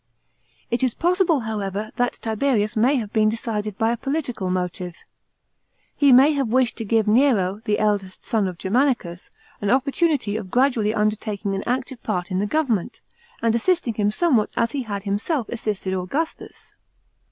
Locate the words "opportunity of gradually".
9.69-10.95